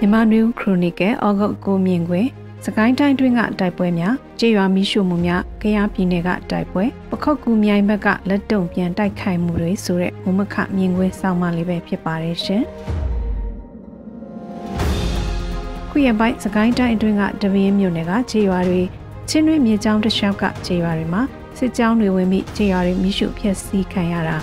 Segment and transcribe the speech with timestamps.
[0.00, 2.26] မြန်မာနယူးခရိုနီကယ်ဩဂုတ်ကိုမြင်ခွင်
[2.64, 12.62] စကိုင်းတိုင်းတွင်းကတိုက်ပွဲများကြေးရွာမီးရှို့မှုများကရားပြည်နယ်ကတိုက်ပွဲပခောက်ကူမြိုင်ဘက်ကလက်တုံပြန်တိုက်ခိုက်မှုတွေဆိုတဲ့ဝမခမြင်ကွင်းစောင့်မလေးပဲဖြစ်ပါတယ်ရှင်
[15.90, 18.82] ခုရပိုင်းစကိုင်းတိုင်းအတွင်းကတပင်းမြို့နယ်ကကြေးရွာတွေ
[19.28, 21.22] ချင်းတွင်းမြေကြောင်းတစ်လျှောက်ကကြေးရွာတွေမှာ
[21.58, 24.38] စစ်ကြောင်းတွေဝင်ပြီးကြေးရွာတွေမိရှုဖျက်ဆီးခံရတာ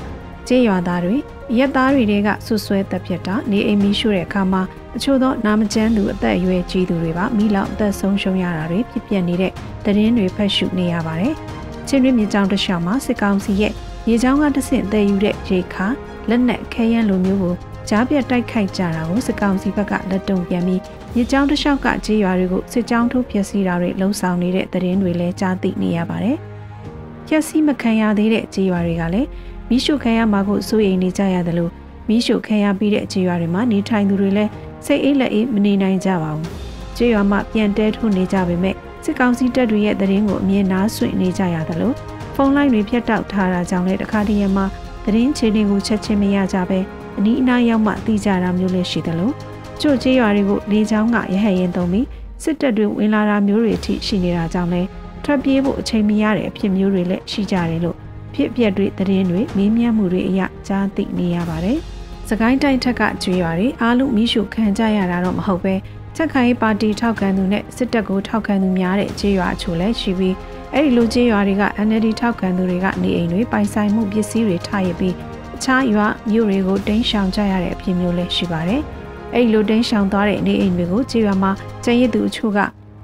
[0.47, 1.17] ကြေးရွာသားတွေ
[1.57, 4.61] ရက်သားတွေကဆွဆွဲတက်ပြတ်တာနေအိမ်မိရှုတဲ့အခါမှာ
[4.95, 9.51] အချို့သောနာမကျန်းသူအသက်အရွယ်ကြီးသူတွေပါမိလောက်အသက်ဆုံးရှုံးရတာတွေဖြစ်ပျက်နေတဲ့
[9.85, 11.33] သတင်းတွေဖတ်ရှုနေရပါတယ်။
[11.87, 13.73] ချင်းတွင်းမြေကြောင်းတစ်လျှောက်မှာစစ်ကောင်စီရဲ့
[14.09, 15.87] ရေကြောင်းကတဆင့်တည်ယူတဲ့ရေခါ
[16.29, 17.55] လက်နက်ခဲယမ်းလိုမျိုးကို
[17.89, 20.81] ကြားပြတ်တိုက်ခိုက်ကြတာကိုစစ်ကောင်စီဘက်ကလက်တုံပြန်ပြီး
[21.15, 26.37] ရေကြောင်းတစ်လျှောက်ကကြေးရွာတွေကိုစစ်ကြောင်းထိုးဖျက်ဆီးတာတွေလှုံ့ဆော်နေတဲ့သတင်းတွေလည်းကြားသိနေရပါတယ်။
[27.27, 29.27] ဖျက်ဆီးမခံရသေးတဲ့ကြေးရွာတွေကလည်း
[29.69, 31.71] မိရှုခံရမှာကိုစိုးရိမ်နေကြရတယ်လို့
[32.07, 34.51] မိရှုခံရပြီးတဲ့ကြေးရွာတွေမှာနေထိုင်သူတွေလည်း
[34.85, 36.47] စိတ်အေးလက်အေးမနေနိုင်ကြပါဘူး။
[36.97, 41.95] ကြေးရွာမှာပြန်တဲထုတ်နေကြပေမဲ့စစ်ကောင်စီတပ်တွေရဲ့သတင်းကိုအမြင်နားဆွင့်နေကြရတယ်လို့
[42.35, 44.65] ဖုန်းလိုင်းတွေဖြတ်တောက်ထားတာကြောင့်လည်းတခါတည်းမှာ
[45.05, 46.79] သတင်းချေတွေကိုချက်ချင်းမရကြပဲ
[47.17, 49.33] အနီးအနားရောက်မှသိကြတာမျိုးလည်းရှိတယ်လို့
[49.81, 52.07] ကျို့ကြေးရွာတွေကိုလေချောင်းကရဟရင်သုံးပြီး
[52.43, 54.87] စစ်တပ်တွေဝင်လာတာမျိုးတွေအထိရှိနေတာကြောင့်လည်း
[55.23, 57.97] ထွက်ပြေးဖို့အချိန်မရတဲ့အဖြစ်မျိုးတွေလည်းရှိကြတယ်လို့
[58.35, 61.77] ဖြစ်ပျက်တွေသတင်းတွေမင်းမြတ်မှုတွေအရကြားသိနေရပါတယ်။
[62.29, 65.75] စကိုင်းတိုင်းထက်ကကျွေးရွာတွေအားလုံးမိရှုခံကြရတာတော့မဟုတ်ပဲ
[66.15, 70.35] ချက်ခိုင်ပါတီထောက်ခံသူနဲ့စစ်တပ်ကိုထောက်ခံသူများတဲ့ကြေးရွာအချို့လည်းရှိပြီး
[70.73, 75.15] အဲ့ဒီလိုကြေးရွာတွေက NLD ထောက်ခံသူတွေကနေအိမ်တွေပိုင်ဆိုင်မှုပစ္စည်းတွေထားရပြီး
[75.55, 78.81] အခြားရွာမြို့တွေကိုတင်းရှောင်ကြရတဲ့အဖြစ်မျိုးလည်းရှိပါတယ်။
[79.33, 81.51] အဲ့ဒီလိုတင်းရှောင်သွားတဲ့နေအိမ်တွေကိုကြေးရွာမှာ
[81.83, 82.59] ကျန်ရစ်သူအချို့က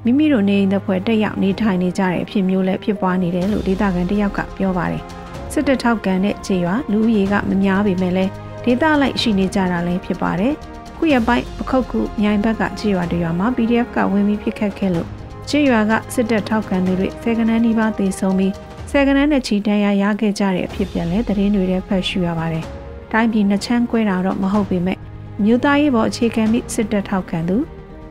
[0.05, 5.03] မိမိတို့နေအိမ်တဲ့ဖွဲ့တက်ရောက်နေထိုင်နေကြတဲ့အဖြစ်မျိုးလည်းဖြစ်ပွားနေတယ်လို့ဒေသခံတယောက်ကပြောပါတယ်။
[5.53, 8.31] စစ်တပ်ထောက်ခံတဲ့ကြေးရွာလူဦးရေကမများပေမဲ့လည်း
[8.63, 10.53] ဒေသလိုက်ရှိနေကြတာလည်းဖြစ်ပါတယ်။
[10.97, 15.07] ခုရပိုင်းပခုတ်ကူမြိုင်ဘက်ကခြေရွာတရွာမှာ PDF ကဝင်ပြီးပြစ်ခတ်ခဲ့လို့
[15.49, 18.53] ခြေရွာကစစ်တပ်ထောက်ခံသူတွေဆယ်ကနန်းနီးပါးသေဆုံးပြီး
[18.91, 22.65] ဆယ်ကနန်းနဲ့ချီတန်းရရခဲ့ကြတဲ့အဖြစ်ပြန်လဲသတင်းတွေထဲဖတ်ရှုရပါတယ်။
[23.11, 24.97] တိုင်းပြည်နှချမ်းကွဲတာတော့မဟုတ်ပေမဲ့
[25.43, 27.57] မြို့သားရေးပေါ်အခြေခံပြီးစစ်တပ်ထောက်ခံသူ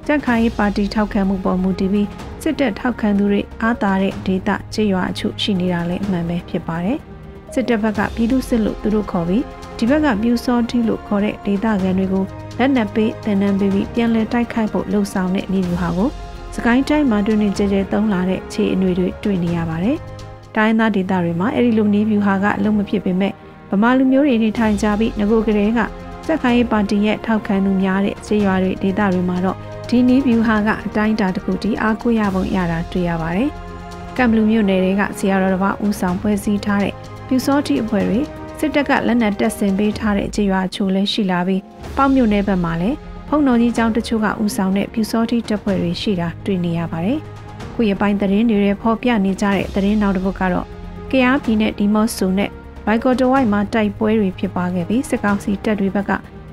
[0.07, 2.09] ကြက်ခိုင်ပါတီထောက်ခံမှုပေါ်မူတည်ပြီး
[2.43, 6.99] စစ်တပ်ထောက်ခံသူတွေအားသာတဲ့ဒေသခြေရွာအချို့ရှိနေတာလည်းအမှန်ပဲဖြစ်ပါတယ်။
[7.53, 9.45] စစ်တပ်ဘက်ကပြည်သူစစ်လို့သူတို့ခေါ်ပြီး
[9.79, 12.25] ဒီဘက်ကပြူစောတီလို့ခေါ်တဲ့ဒေသခံတွေကို
[12.59, 16.09] လက်နက်ပေးတင်နန်းပေးပြီးပြန်လည်တိုက်ခိုက်ဖို့လှုံ့ဆော်တဲ့နေလူဟာကို
[16.55, 19.97] စကိုင်းတိုင်းမှာတွင်တွင်ကြဲကြဲသုံးလာတဲ့ခြေအနွေတွေတွေ့နေရပါတယ်။
[20.57, 23.33] တိုင်းသားဒေသတွေမှာအဲ့ဒီလိုနေဗျူဟာကအလုံးမဖြစ်ပေမဲ့
[23.71, 25.81] ဗမာလူမျိုးတွေနေထိုင်ကြပြီးငကိုကလေးက
[26.27, 29.57] စက်ခိုင်းပါတီရဲ့ထောက်ခံသူများတဲ့ခြေရွာတွေဒေသတွေမှာတော့
[29.89, 33.51] ဒီနီးဗျူဟာကအတိုင်းအတာတစ်ခုတည်းအားကိုးရပုံရတာတွေ့ရပါတယ်။
[34.17, 36.95] ကံဘလူမြို့နယ်တွေကဆရာတော်တစ်ပါးဦးဆောင်ဖွဲ့စည်းထားတဲ့
[37.28, 38.21] ပြူစောတိအဖွဲ့တွေ
[38.59, 41.62] စစ်တပ်ကလက်နက်တပ်ဆင်ပေးထားတဲ့ကြေးရွာချို့လည်းရှိလာပြီး
[41.97, 42.97] ပေါက်မြို့နယ်ဘက်မှာလည်း
[43.28, 47.19] ဖုံတော်ကြီးကျောင်းတချို့ကဦးဆောင်တဲ့ပြူစောတိတပ်ဖွဲ့တွေရှိတာတွေ့နေရပါတယ်။
[47.75, 50.67] ခုရပိုင်းသတင်းတွေရဲ့ဖော်ပြနေကြတဲ့သတင်းနောက်တစ်ပုဒ်ကတော့
[51.11, 52.50] ကရားပြည်နယ်ဒီမော့ဆိုနဲ့
[52.87, 56.11] ဘိုင်ကော်တဝိုက်မှာတိုက်ပွဲတွေဖြစ်ပွားခဲ့ပြီးစစ်ကောင်စီတပ်တွေဘက်က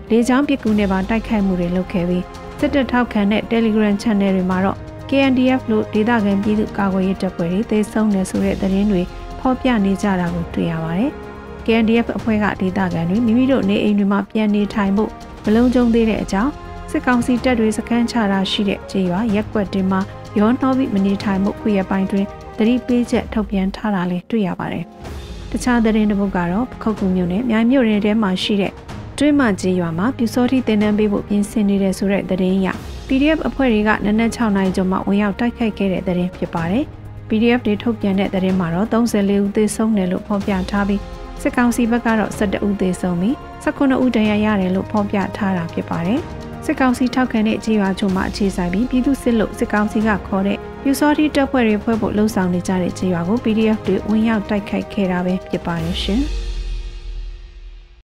[0.09, 2.23] လေကြောင်းပစ်ကူနဲ့ပါတိုက်ခိုက်မှုတွေလုပ်ခဲ့ပြီး
[2.59, 4.77] စစ်တပ်ထောက်ခံတဲ့ Telegram Channel တွေမှာတော့
[5.09, 9.01] KNDF လို့ဒေသခံပြည်သူကာကွယ်ရေးတပ်ဖွဲ့တွေသေဆုံးနေဆိုတဲ့သတင်းတွေ
[9.45, 11.11] ဖော်ပြနေကြတာကိုတွေ့ရပါတယ်။
[11.65, 15.11] KNDF အဖွဲ့ကဒေသခံတွေမိမိတို့နေအိမ်တွေမှာပြန်နေထိုင်ဖို့
[15.45, 16.51] မလုံခြုံသေးတဲ့အကြောင်း
[16.91, 19.99] စစ်ကောင်စီတပ်တွေစခန်းချတာရှိတဲ့ခြေရွာရက်ကွက်တင်မှာ
[20.39, 22.25] ရောနှောပြီးမနေထိုင်မှုခွေရပိုင်းတွင်
[22.57, 24.83] သတိပေးချက်ထုတ်ပြန်ထားတာလည်းတွေ့ရပါတယ်။
[25.51, 28.71] တခြားသတင်းတစ်ပုဒ်ကတော့ပခုတ်ကူမြို့နယ်မြိုင်မြို့နယ်ထဲမှာရှိတဲ့
[29.17, 32.67] တွင်းမကြီးရွာမှာပြူစောတိတင်နန်းပေးဖို့ပြင်ဆင်နေတဲ့ဆိုတဲ့သတင်းရ
[33.07, 36.85] PDF အဖွဲ့တွေကနနက်6နိုင်ကျော်မှဝင်ရောက်တိုက်ခိုက်ခဲ့တဲ့သတင်းဖြစ်ပါတယ်။
[37.29, 41.01] PDF တွေထုတ်ပြန်တဲ့သတင်းမှာတော့34ဦးသေဆုံးတယ်လို့ဖော်ပြထားပြီး
[41.41, 46.19] စစ်ကောင်စီဘက်ကတော့12ဦးသေဆုံးပြီး19ဦးဒဏ်ရာရတယ်လို့ဖော်ပြထားတာဖြစ်ပါတယ်။
[46.65, 56.23] စစ်ကောင်စီထောက်ခံတဲ့ကြေးရွာချို့မှာအခြေဆိုင်ပြီးပြည်သူစစ်လို့စစ်ကောင်စီကခေါ်တဲ့ပြူစောတိတပ်ဖွဲ့တွေဖွဲ့ဖို့လှုံ့ဆော်နေကြတဲ့ကြေးရွာကို PDF တွေဝင်ရောက်တိုက်ခိုက်ခဲ့တာပဲဖြစ်ပါတယ်ရှင်။